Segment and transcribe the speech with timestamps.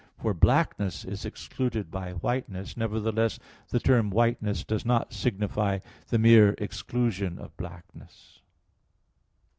[0.17, 3.37] For blackness is excluded by whiteness; nevertheless,
[3.69, 5.77] the term whiteness does not signify
[6.07, 8.41] the mere exclusion of blackness.